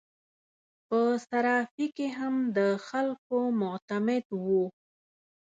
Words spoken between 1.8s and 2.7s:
کې هم د